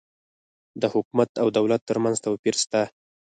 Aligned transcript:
د 0.81 0.83
حکومت 0.93 1.29
او 1.41 1.47
دولت 1.57 1.81
ترمنځ 1.89 2.15
توپیر 2.25 2.55
سته 2.63 2.81